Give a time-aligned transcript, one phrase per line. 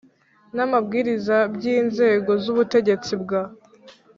[0.55, 3.41] N amabwiriza by inzego z ubutegetsi bwa